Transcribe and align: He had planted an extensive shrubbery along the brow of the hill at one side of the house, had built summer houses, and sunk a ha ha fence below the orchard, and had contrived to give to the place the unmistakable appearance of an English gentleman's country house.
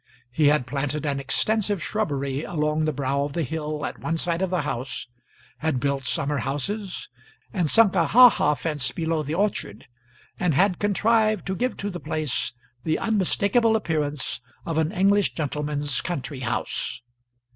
He 0.31 0.47
had 0.47 0.65
planted 0.65 1.05
an 1.05 1.19
extensive 1.19 1.83
shrubbery 1.83 2.43
along 2.43 2.85
the 2.85 2.91
brow 2.91 3.23
of 3.23 3.33
the 3.33 3.43
hill 3.43 3.85
at 3.85 3.99
one 3.99 4.17
side 4.17 4.41
of 4.41 4.49
the 4.49 4.61
house, 4.63 5.05
had 5.59 5.79
built 5.79 6.05
summer 6.05 6.37
houses, 6.37 7.07
and 7.53 7.69
sunk 7.69 7.93
a 7.93 8.07
ha 8.07 8.29
ha 8.29 8.55
fence 8.55 8.91
below 8.91 9.21
the 9.21 9.35
orchard, 9.35 9.85
and 10.39 10.55
had 10.55 10.79
contrived 10.79 11.45
to 11.45 11.55
give 11.55 11.77
to 11.77 11.91
the 11.91 11.99
place 11.99 12.51
the 12.83 12.97
unmistakable 12.97 13.75
appearance 13.75 14.41
of 14.65 14.79
an 14.79 14.91
English 14.91 15.35
gentleman's 15.35 16.01
country 16.01 16.39
house. 16.39 17.03